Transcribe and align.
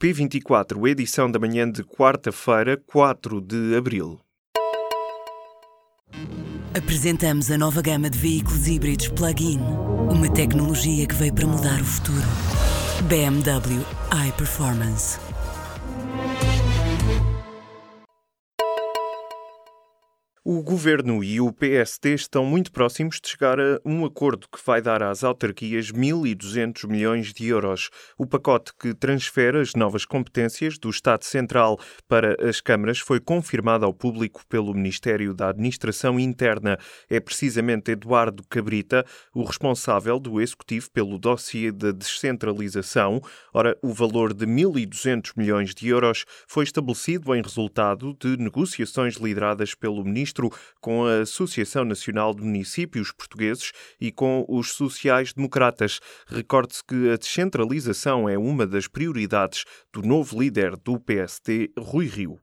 P24, 0.00 0.86
edição 0.88 1.30
da 1.30 1.38
manhã 1.38 1.70
de 1.70 1.82
quarta-feira, 1.82 2.78
4 2.86 3.40
de 3.40 3.74
abril. 3.74 4.20
Apresentamos 6.76 7.50
a 7.50 7.56
nova 7.56 7.80
gama 7.80 8.10
de 8.10 8.18
veículos 8.18 8.68
híbridos 8.68 9.08
plug-in. 9.08 9.58
Uma 10.10 10.30
tecnologia 10.30 11.06
que 11.06 11.14
veio 11.14 11.32
para 11.32 11.46
mudar 11.46 11.80
o 11.80 11.84
futuro. 11.84 12.26
BMW 13.08 13.82
iPerformance. 14.28 15.25
O 20.48 20.62
governo 20.62 21.24
e 21.24 21.40
o 21.40 21.52
PST 21.52 22.14
estão 22.14 22.44
muito 22.44 22.70
próximos 22.70 23.20
de 23.20 23.30
chegar 23.30 23.58
a 23.58 23.80
um 23.84 24.04
acordo 24.04 24.46
que 24.46 24.64
vai 24.64 24.80
dar 24.80 25.02
às 25.02 25.24
autarquias 25.24 25.90
1.200 25.90 26.86
milhões 26.86 27.32
de 27.32 27.48
euros. 27.48 27.90
O 28.16 28.24
pacote 28.24 28.70
que 28.78 28.94
transfere 28.94 29.58
as 29.58 29.74
novas 29.74 30.04
competências 30.04 30.78
do 30.78 30.88
Estado 30.88 31.24
Central 31.24 31.80
para 32.06 32.36
as 32.48 32.60
câmaras 32.60 33.00
foi 33.00 33.18
confirmado 33.18 33.84
ao 33.84 33.92
público 33.92 34.46
pelo 34.48 34.72
Ministério 34.72 35.34
da 35.34 35.48
Administração 35.48 36.16
Interna. 36.16 36.78
É 37.10 37.18
precisamente 37.18 37.90
Eduardo 37.90 38.44
Cabrita, 38.48 39.04
o 39.34 39.42
responsável 39.42 40.20
do 40.20 40.40
Executivo 40.40 40.92
pelo 40.92 41.18
dossiê 41.18 41.72
da 41.72 41.90
descentralização. 41.90 43.20
Ora, 43.52 43.76
o 43.82 43.92
valor 43.92 44.32
de 44.32 44.46
1.200 44.46 45.32
milhões 45.36 45.74
de 45.74 45.88
euros 45.88 46.24
foi 46.46 46.62
estabelecido 46.62 47.34
em 47.34 47.42
resultado 47.42 48.16
de 48.20 48.36
negociações 48.36 49.16
lideradas 49.16 49.74
pelo 49.74 50.04
Ministro 50.04 50.35
com 50.80 51.06
a 51.06 51.20
Associação 51.20 51.84
Nacional 51.84 52.34
de 52.34 52.42
Municípios 52.42 53.12
Portugueses 53.12 53.72
e 54.00 54.12
com 54.12 54.44
os 54.48 54.72
sociais-democratas. 54.72 56.00
Recorde-se 56.26 56.84
que 56.84 57.10
a 57.10 57.16
descentralização 57.16 58.28
é 58.28 58.38
uma 58.38 58.66
das 58.66 58.88
prioridades 58.88 59.64
do 59.92 60.02
novo 60.02 60.40
líder 60.40 60.76
do 60.76 60.98
PST, 60.98 61.72
Rui 61.78 62.06
Rio. 62.06 62.40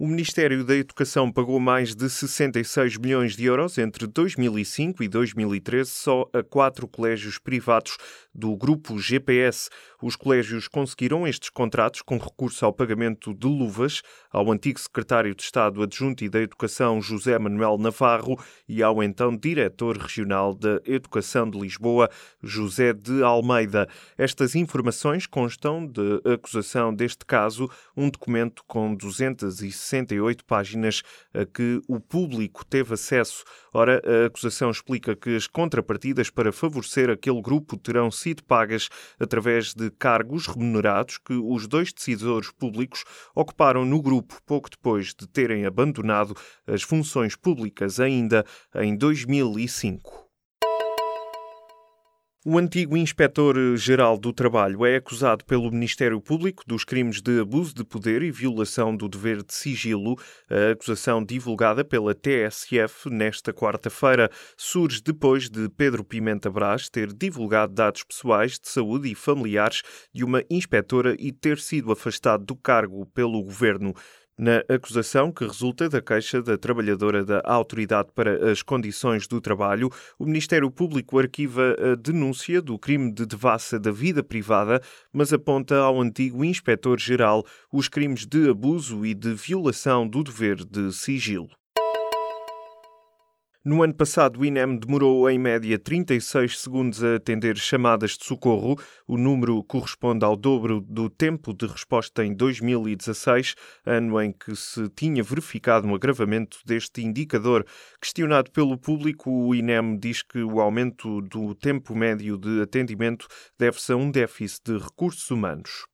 O 0.00 0.06
Ministério 0.06 0.64
da 0.64 0.74
Educação 0.74 1.30
pagou 1.30 1.60
mais 1.60 1.94
de 1.94 2.08
66 2.08 2.96
milhões 2.96 3.36
de 3.36 3.44
euros 3.44 3.76
entre 3.76 4.06
2005 4.06 5.02
e 5.02 5.08
2013 5.08 5.90
só 5.90 6.24
a 6.32 6.42
quatro 6.42 6.88
colégios 6.88 7.38
privados 7.38 7.98
do 8.34 8.56
grupo 8.56 8.98
GPS. 8.98 9.68
Os 10.02 10.16
colégios 10.16 10.68
conseguiram 10.68 11.26
estes 11.26 11.50
contratos 11.50 12.02
com 12.02 12.16
recurso 12.18 12.64
ao 12.64 12.72
pagamento 12.72 13.34
de 13.34 13.46
luvas 13.46 14.02
ao 14.30 14.50
antigo 14.50 14.78
secretário 14.78 15.34
de 15.34 15.42
Estado 15.42 15.82
adjunto 15.82 16.24
e 16.24 16.28
da 16.28 16.40
Educação 16.40 17.00
José 17.00 17.38
Manuel 17.38 17.78
Navarro 17.78 18.38
e 18.68 18.82
ao 18.82 19.02
então 19.02 19.36
diretor 19.36 19.96
regional 19.96 20.54
da 20.54 20.80
Educação 20.84 21.48
de 21.48 21.58
Lisboa 21.58 22.08
José 22.42 22.92
de 22.92 23.22
Almeida. 23.22 23.88
Estas 24.16 24.54
informações 24.54 25.26
constam 25.26 25.86
de 25.86 26.20
acusação 26.32 26.94
deste 26.94 27.24
caso, 27.24 27.70
um 27.96 28.08
documento 28.08 28.62
com 28.66 28.94
260 28.94 29.70
68 30.00 30.44
páginas 30.44 31.02
a 31.32 31.44
que 31.44 31.80
o 31.88 32.00
público 32.00 32.64
teve 32.64 32.94
acesso. 32.94 33.44
Ora, 33.72 34.00
a 34.04 34.26
acusação 34.26 34.70
explica 34.70 35.14
que 35.14 35.36
as 35.36 35.46
contrapartidas 35.46 36.30
para 36.30 36.52
favorecer 36.52 37.10
aquele 37.10 37.40
grupo 37.40 37.76
terão 37.76 38.10
sido 38.20 38.44
pagas 38.44 38.88
através 39.18 39.74
de 39.74 39.90
cargos 39.90 40.46
remunerados 40.46 41.18
que 41.18 41.32
os 41.32 41.66
dois 41.66 41.92
decisores 41.92 42.50
públicos 42.50 43.04
ocuparam 43.34 43.84
no 43.84 44.00
grupo 44.00 44.40
pouco 44.46 44.70
depois 44.70 45.14
de 45.14 45.26
terem 45.26 45.66
abandonado 45.66 46.34
as 46.66 46.82
funções 46.82 47.34
públicas 47.34 47.98
ainda 47.98 48.44
em 48.74 48.96
2005. 48.96 50.29
O 52.42 52.56
antigo 52.56 52.96
inspetor-geral 52.96 54.16
do 54.16 54.32
Trabalho 54.32 54.86
é 54.86 54.96
acusado 54.96 55.44
pelo 55.44 55.70
Ministério 55.70 56.18
Público 56.22 56.64
dos 56.66 56.84
crimes 56.84 57.20
de 57.20 57.38
abuso 57.38 57.74
de 57.74 57.84
poder 57.84 58.22
e 58.22 58.30
violação 58.30 58.96
do 58.96 59.10
dever 59.10 59.42
de 59.42 59.52
sigilo. 59.52 60.16
A 60.48 60.72
acusação 60.72 61.22
divulgada 61.22 61.84
pela 61.84 62.14
TSF 62.14 63.10
nesta 63.10 63.52
quarta-feira 63.52 64.30
surge 64.56 65.02
depois 65.02 65.50
de 65.50 65.68
Pedro 65.68 66.02
Pimenta 66.02 66.50
Brás 66.50 66.88
ter 66.88 67.12
divulgado 67.12 67.74
dados 67.74 68.04
pessoais 68.04 68.52
de 68.52 68.70
saúde 68.70 69.12
e 69.12 69.14
familiares 69.14 69.82
de 70.10 70.24
uma 70.24 70.42
inspetora 70.48 71.14
e 71.18 71.32
ter 71.32 71.58
sido 71.58 71.92
afastado 71.92 72.46
do 72.46 72.56
cargo 72.56 73.04
pelo 73.04 73.42
governo 73.42 73.94
na 74.40 74.64
acusação 74.74 75.30
que 75.30 75.44
resulta 75.44 75.86
da 75.86 76.00
queixa 76.00 76.40
da 76.40 76.56
trabalhadora 76.56 77.22
da 77.22 77.42
Autoridade 77.44 78.08
para 78.14 78.50
as 78.50 78.62
Condições 78.62 79.26
do 79.28 79.38
Trabalho, 79.38 79.90
o 80.18 80.24
Ministério 80.24 80.70
Público 80.70 81.18
arquiva 81.18 81.76
a 81.78 81.94
denúncia 81.94 82.62
do 82.62 82.78
crime 82.78 83.12
de 83.12 83.26
devassa 83.26 83.78
da 83.78 83.92
vida 83.92 84.22
privada, 84.22 84.80
mas 85.12 85.30
aponta 85.30 85.76
ao 85.76 86.00
antigo 86.00 86.42
inspetor-geral 86.42 87.44
os 87.70 87.86
crimes 87.86 88.24
de 88.24 88.48
abuso 88.48 89.04
e 89.04 89.12
de 89.12 89.34
violação 89.34 90.08
do 90.08 90.24
dever 90.24 90.64
de 90.64 90.90
sigilo. 90.90 91.59
No 93.62 93.82
ano 93.82 93.92
passado, 93.92 94.40
o 94.40 94.44
INEM 94.46 94.78
demorou 94.78 95.28
em 95.28 95.38
média 95.38 95.78
36 95.78 96.60
segundos 96.60 97.04
a 97.04 97.16
atender 97.16 97.58
chamadas 97.58 98.12
de 98.16 98.24
socorro. 98.24 98.74
O 99.06 99.18
número 99.18 99.62
corresponde 99.64 100.24
ao 100.24 100.34
dobro 100.34 100.80
do 100.80 101.10
tempo 101.10 101.52
de 101.52 101.66
resposta 101.66 102.24
em 102.24 102.34
2016, 102.34 103.54
ano 103.84 104.18
em 104.18 104.32
que 104.32 104.56
se 104.56 104.88
tinha 104.88 105.22
verificado 105.22 105.86
um 105.86 105.94
agravamento 105.94 106.56
deste 106.64 107.02
indicador. 107.02 107.66
Questionado 108.00 108.50
pelo 108.50 108.78
público, 108.78 109.30
o 109.30 109.54
INEM 109.54 109.98
diz 109.98 110.22
que 110.22 110.42
o 110.42 110.58
aumento 110.58 111.20
do 111.20 111.54
tempo 111.54 111.94
médio 111.94 112.38
de 112.38 112.62
atendimento 112.62 113.26
deve-se 113.58 113.92
a 113.92 113.96
um 113.96 114.10
déficit 114.10 114.72
de 114.72 114.78
recursos 114.78 115.30
humanos. 115.30 115.84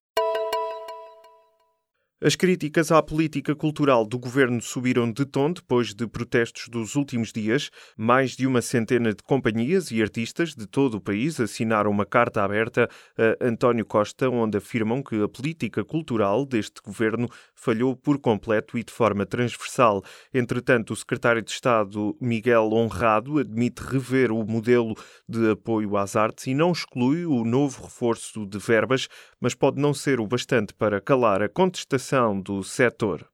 As 2.18 2.34
críticas 2.34 2.90
à 2.90 3.02
política 3.02 3.54
cultural 3.54 4.06
do 4.06 4.18
governo 4.18 4.62
subiram 4.62 5.12
de 5.12 5.26
tom 5.26 5.52
depois 5.52 5.92
de 5.92 6.06
protestos 6.06 6.66
dos 6.66 6.96
últimos 6.96 7.30
dias. 7.30 7.68
Mais 7.94 8.30
de 8.30 8.46
uma 8.46 8.62
centena 8.62 9.12
de 9.12 9.22
companhias 9.22 9.90
e 9.90 10.00
artistas 10.00 10.54
de 10.54 10.66
todo 10.66 10.94
o 10.94 11.00
país 11.00 11.38
assinaram 11.38 11.90
uma 11.90 12.06
carta 12.06 12.42
aberta 12.42 12.88
a 13.18 13.46
António 13.46 13.84
Costa, 13.84 14.30
onde 14.30 14.56
afirmam 14.56 15.02
que 15.02 15.22
a 15.22 15.28
política 15.28 15.84
cultural 15.84 16.46
deste 16.46 16.80
governo 16.82 17.28
falhou 17.54 17.94
por 17.94 18.18
completo 18.18 18.78
e 18.78 18.82
de 18.82 18.94
forma 18.94 19.26
transversal. 19.26 20.02
Entretanto, 20.32 20.94
o 20.94 20.96
secretário 20.96 21.42
de 21.42 21.50
Estado, 21.50 22.16
Miguel 22.18 22.70
Honrado, 22.72 23.38
admite 23.38 23.82
rever 23.82 24.32
o 24.32 24.42
modelo 24.42 24.94
de 25.28 25.50
apoio 25.50 25.98
às 25.98 26.16
artes 26.16 26.46
e 26.46 26.54
não 26.54 26.72
exclui 26.72 27.26
o 27.26 27.44
novo 27.44 27.84
reforço 27.84 28.46
de 28.46 28.58
verbas, 28.58 29.06
mas 29.38 29.54
pode 29.54 29.78
não 29.78 29.92
ser 29.92 30.18
o 30.18 30.26
bastante 30.26 30.72
para 30.72 30.98
calar 30.98 31.42
a 31.42 31.48
contestação 31.50 32.05
do 32.42 32.62
setor. 32.62 33.26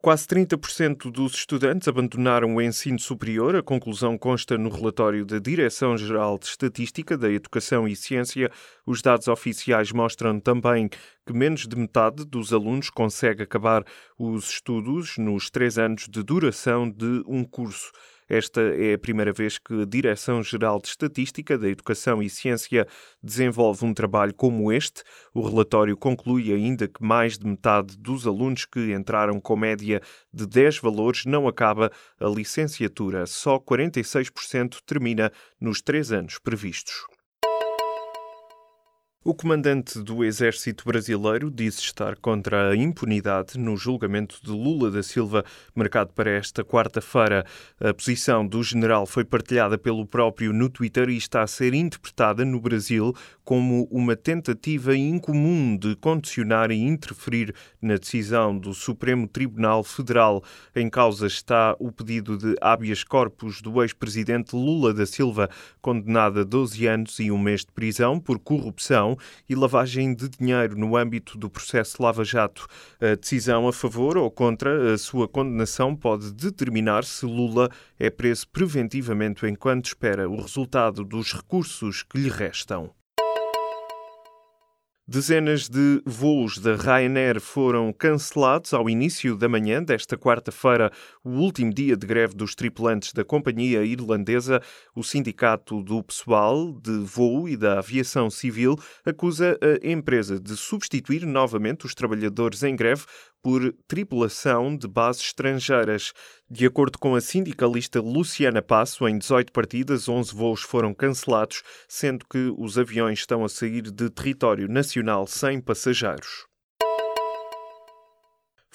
Quase 0.00 0.26
30% 0.26 1.10
dos 1.10 1.34
estudantes 1.34 1.88
abandonaram 1.88 2.54
o 2.54 2.60
ensino 2.60 2.98
superior. 2.98 3.56
A 3.56 3.62
conclusão 3.62 4.16
consta 4.16 4.56
no 4.56 4.70
relatório 4.70 5.24
da 5.24 5.38
Direção-Geral 5.38 6.38
de 6.38 6.46
Estatística 6.46 7.16
da 7.16 7.30
Educação 7.30 7.86
e 7.88 7.94
Ciência. 7.94 8.50
Os 8.86 9.02
dados 9.02 9.28
oficiais 9.28 9.92
mostram 9.92 10.40
também 10.40 10.88
que 11.26 11.32
menos 11.32 11.66
de 11.66 11.76
metade 11.76 12.24
dos 12.24 12.52
alunos 12.52 12.90
consegue 12.90 13.42
acabar 13.42 13.84
os 14.18 14.50
estudos 14.50 15.16
nos 15.18 15.50
três 15.50 15.78
anos 15.78 16.06
de 16.08 16.22
duração 16.22 16.90
de 16.90 17.22
um 17.26 17.44
curso. 17.44 17.90
Esta 18.28 18.60
é 18.60 18.94
a 18.94 18.98
primeira 18.98 19.32
vez 19.32 19.58
que 19.58 19.82
a 19.82 19.84
Direção-Geral 19.84 20.80
de 20.80 20.88
Estatística 20.88 21.58
da 21.58 21.68
Educação 21.68 22.22
e 22.22 22.30
Ciência 22.30 22.86
desenvolve 23.22 23.84
um 23.84 23.92
trabalho 23.92 24.32
como 24.32 24.72
este. 24.72 25.02
O 25.34 25.42
relatório 25.42 25.96
conclui 25.96 26.50
ainda 26.52 26.88
que 26.88 27.04
mais 27.04 27.38
de 27.38 27.46
metade 27.46 27.98
dos 27.98 28.26
alunos 28.26 28.64
que 28.64 28.92
entraram 28.92 29.38
com 29.40 29.56
média 29.56 30.00
de 30.32 30.46
10 30.46 30.78
valores 30.78 31.26
não 31.26 31.46
acaba 31.46 31.92
a 32.18 32.26
licenciatura. 32.26 33.26
Só 33.26 33.58
46% 33.58 34.78
termina 34.86 35.30
nos 35.60 35.82
três 35.82 36.10
anos 36.10 36.38
previstos. 36.38 37.04
O 39.26 39.34
comandante 39.34 40.02
do 40.02 40.22
Exército 40.22 40.84
Brasileiro 40.84 41.50
disse 41.50 41.80
estar 41.80 42.14
contra 42.16 42.68
a 42.68 42.76
impunidade 42.76 43.58
no 43.58 43.74
julgamento 43.74 44.38
de 44.42 44.50
Lula 44.50 44.90
da 44.90 45.02
Silva, 45.02 45.42
marcado 45.74 46.12
para 46.12 46.30
esta 46.30 46.62
quarta-feira. 46.62 47.42
A 47.80 47.94
posição 47.94 48.46
do 48.46 48.62
general 48.62 49.06
foi 49.06 49.24
partilhada 49.24 49.78
pelo 49.78 50.06
próprio 50.06 50.52
no 50.52 50.68
Twitter 50.68 51.08
e 51.08 51.16
está 51.16 51.40
a 51.40 51.46
ser 51.46 51.72
interpretada 51.72 52.44
no 52.44 52.60
Brasil 52.60 53.14
como 53.44 53.86
uma 53.90 54.16
tentativa 54.16 54.96
incomum 54.96 55.76
de 55.76 55.94
condicionar 55.96 56.70
e 56.70 56.76
interferir 56.76 57.54
na 57.80 57.96
decisão 57.96 58.56
do 58.58 58.72
Supremo 58.72 59.28
Tribunal 59.28 59.84
Federal. 59.84 60.42
Em 60.74 60.88
causa 60.88 61.26
está 61.26 61.76
o 61.78 61.92
pedido 61.92 62.38
de 62.38 62.56
habeas 62.60 63.04
corpus 63.04 63.60
do 63.60 63.82
ex-presidente 63.82 64.56
Lula 64.56 64.94
da 64.94 65.04
Silva, 65.04 65.50
condenado 65.82 66.40
a 66.40 66.44
12 66.44 66.86
anos 66.86 67.18
e 67.18 67.30
um 67.30 67.38
mês 67.38 67.60
de 67.60 67.72
prisão 67.72 68.18
por 68.18 68.38
corrupção 68.38 69.16
e 69.48 69.54
lavagem 69.54 70.14
de 70.14 70.28
dinheiro 70.28 70.76
no 70.76 70.96
âmbito 70.96 71.36
do 71.36 71.50
processo 71.50 72.02
Lava 72.02 72.24
Jato. 72.24 72.66
A 73.00 73.14
decisão 73.14 73.68
a 73.68 73.72
favor 73.72 74.16
ou 74.16 74.30
contra 74.30 74.94
a 74.94 74.98
sua 74.98 75.28
condenação 75.28 75.94
pode 75.94 76.32
determinar 76.32 77.04
se 77.04 77.26
Lula 77.26 77.68
é 77.98 78.08
preso 78.08 78.48
preventivamente 78.48 79.46
enquanto 79.46 79.86
espera 79.86 80.28
o 80.28 80.40
resultado 80.40 81.04
dos 81.04 81.32
recursos 81.32 82.02
que 82.02 82.18
lhe 82.18 82.30
restam. 82.30 82.94
Dezenas 85.06 85.68
de 85.68 86.00
voos 86.06 86.56
da 86.56 86.76
Ryanair 86.76 87.38
foram 87.38 87.92
cancelados 87.92 88.72
ao 88.72 88.88
início 88.88 89.36
da 89.36 89.46
manhã 89.46 89.82
desta 89.82 90.16
quarta-feira, 90.16 90.90
o 91.22 91.28
último 91.28 91.74
dia 91.74 91.94
de 91.94 92.06
greve 92.06 92.34
dos 92.34 92.54
tripulantes 92.54 93.12
da 93.12 93.22
companhia 93.22 93.84
irlandesa. 93.84 94.62
O 94.96 95.02
Sindicato 95.02 95.82
do 95.82 96.02
Pessoal 96.02 96.72
de 96.80 97.00
Voo 97.00 97.46
e 97.46 97.54
da 97.54 97.80
Aviação 97.80 98.30
Civil 98.30 98.76
acusa 99.04 99.58
a 99.60 99.86
empresa 99.86 100.40
de 100.40 100.56
substituir 100.56 101.26
novamente 101.26 101.84
os 101.84 101.94
trabalhadores 101.94 102.62
em 102.62 102.74
greve 102.74 103.04
por 103.44 103.74
tripulação 103.86 104.74
de 104.74 104.88
bases 104.88 105.26
estrangeiras. 105.26 106.14
De 106.50 106.64
acordo 106.64 106.98
com 106.98 107.14
a 107.14 107.20
sindicalista 107.20 108.00
Luciana 108.00 108.62
Passo, 108.62 109.06
em 109.06 109.18
18 109.18 109.52
partidas, 109.52 110.08
11 110.08 110.34
voos 110.34 110.62
foram 110.62 110.94
cancelados, 110.94 111.62
sendo 111.86 112.24
que 112.26 112.50
os 112.56 112.78
aviões 112.78 113.18
estão 113.18 113.44
a 113.44 113.48
sair 113.50 113.82
de 113.82 114.08
território 114.08 114.66
nacional 114.66 115.26
sem 115.26 115.60
passageiros 115.60 116.46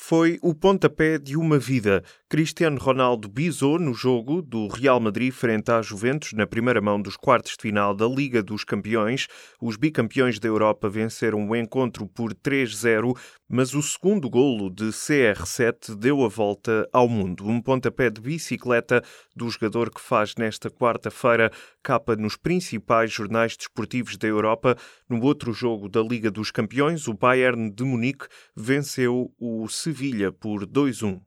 foi 0.01 0.39
o 0.41 0.55
pontapé 0.55 1.19
de 1.19 1.35
uma 1.35 1.59
vida. 1.59 2.03
Cristiano 2.31 2.77
Ronaldo 2.79 3.27
bisou 3.27 3.79
no 3.79 3.91
jogo 3.91 4.39
do 4.43 4.67
Real 4.67 4.99
Madrid 4.99 5.33
frente 5.33 5.71
à 5.71 5.81
Juventus 5.81 6.31
na 6.33 6.45
primeira 6.45 6.79
mão 6.79 7.01
dos 7.01 7.17
quartos 7.17 7.53
de 7.53 7.57
final 7.63 7.95
da 7.95 8.07
Liga 8.07 8.43
dos 8.43 8.63
Campeões. 8.63 9.25
Os 9.59 9.75
bicampeões 9.77 10.37
da 10.37 10.47
Europa 10.47 10.87
venceram 10.87 11.49
o 11.49 11.55
encontro 11.55 12.05
por 12.05 12.31
3-0, 12.35 13.17
mas 13.47 13.73
o 13.73 13.81
segundo 13.81 14.29
golo 14.29 14.69
de 14.69 14.89
CR7 14.89 15.95
deu 15.95 16.23
a 16.23 16.27
volta 16.27 16.87
ao 16.93 17.09
mundo. 17.09 17.47
Um 17.47 17.59
pontapé 17.59 18.11
de 18.11 18.21
bicicleta 18.21 19.03
do 19.35 19.49
jogador 19.49 19.89
que 19.89 19.99
faz 19.99 20.35
nesta 20.35 20.69
quarta-feira 20.69 21.51
capa 21.81 22.15
nos 22.15 22.37
principais 22.37 23.11
jornais 23.11 23.57
desportivos 23.57 24.17
da 24.17 24.27
Europa. 24.27 24.77
No 25.09 25.19
outro 25.23 25.51
jogo 25.51 25.89
da 25.89 26.03
Liga 26.03 26.29
dos 26.29 26.51
Campeões, 26.51 27.07
o 27.07 27.13
Bayern 27.15 27.71
de 27.71 27.83
Munique 27.83 28.27
venceu 28.55 29.33
o 29.39 29.67
Sevilha 29.67 30.31
por 30.31 30.67
2-1. 30.67 31.19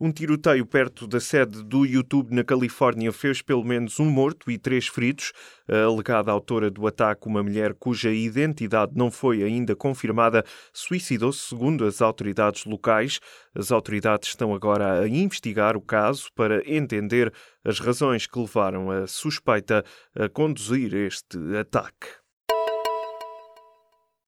Um 0.00 0.12
tiroteio 0.12 0.64
perto 0.64 1.08
da 1.08 1.18
sede 1.18 1.60
do 1.64 1.84
YouTube 1.84 2.32
na 2.32 2.44
Califórnia 2.44 3.12
fez 3.12 3.42
pelo 3.42 3.64
menos 3.64 3.98
um 3.98 4.08
morto 4.08 4.48
e 4.48 4.56
três 4.56 4.86
feridos. 4.86 5.32
A 5.68 5.86
alegada 5.86 6.30
autora 6.30 6.70
do 6.70 6.86
ataque, 6.86 7.26
uma 7.26 7.42
mulher 7.42 7.74
cuja 7.74 8.08
identidade 8.12 8.92
não 8.94 9.10
foi 9.10 9.42
ainda 9.42 9.74
confirmada, 9.74 10.44
suicidou-se 10.72 11.40
segundo 11.40 11.84
as 11.84 12.00
autoridades 12.00 12.64
locais. 12.64 13.18
As 13.52 13.72
autoridades 13.72 14.28
estão 14.28 14.54
agora 14.54 15.00
a 15.00 15.08
investigar 15.08 15.76
o 15.76 15.80
caso 15.80 16.28
para 16.32 16.62
entender 16.64 17.32
as 17.64 17.80
razões 17.80 18.24
que 18.24 18.38
levaram 18.38 18.92
a 18.92 19.04
suspeita 19.08 19.84
a 20.14 20.28
conduzir 20.28 20.94
este 20.94 21.38
ataque. 21.56 22.27